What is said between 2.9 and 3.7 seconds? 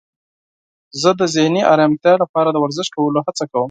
کولو هڅه کوم.